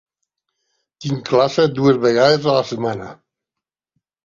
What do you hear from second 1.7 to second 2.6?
dues vegades la